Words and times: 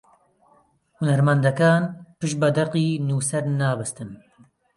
هونەرمەندەکان 0.97 1.83
پشت 2.19 2.37
بە 2.41 2.49
دەقی 2.57 2.99
نووسەر 3.07 3.43
نابەستن 3.59 4.09